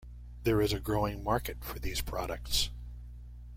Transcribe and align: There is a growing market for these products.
There 0.45 0.61
is 0.63 0.73
a 0.73 0.79
growing 0.79 1.23
market 1.23 1.63
for 1.63 1.77
these 1.77 2.01
products. 2.01 2.71